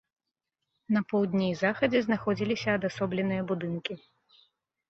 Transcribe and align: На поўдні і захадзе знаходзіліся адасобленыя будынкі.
На 0.95 1.01
поўдні 1.11 1.45
і 1.49 1.59
захадзе 1.63 2.01
знаходзіліся 2.05 2.69
адасобленыя 2.79 3.47
будынкі. 3.53 3.93